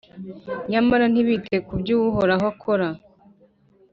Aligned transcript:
nyamara 0.71 1.05
ntibite 1.11 1.55
ku 1.67 1.73
byo 1.81 1.95
Uhoraho 2.09 2.45
akora, 2.53 2.87